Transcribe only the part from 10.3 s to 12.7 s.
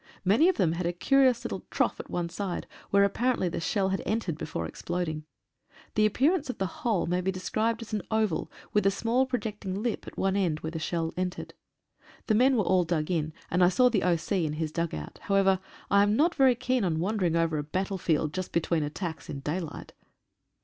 end where the shell entered. The men were